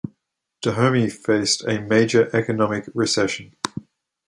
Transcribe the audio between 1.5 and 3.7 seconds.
a major economic recession.